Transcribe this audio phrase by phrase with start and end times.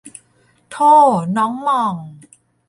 [0.71, 0.91] โถ้
[1.37, 1.95] น้องหม่อง